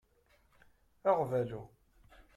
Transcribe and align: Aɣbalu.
Aɣbalu. 1.09 1.61